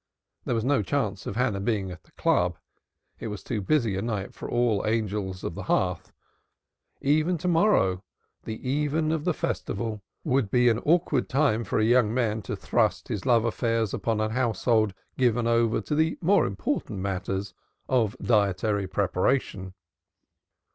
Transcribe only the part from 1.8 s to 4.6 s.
at the club, it was too busy a night for